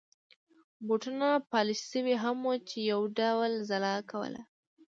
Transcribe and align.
بوټونه 0.87 1.27
پالش 1.51 1.79
شوي 1.91 2.15
هم 2.23 2.37
وو 2.47 2.55
چې 2.69 2.77
یو 2.91 3.01
ډول 3.19 3.51
ځلا 3.69 3.93
يې 3.97 4.03
کول. 4.11 4.33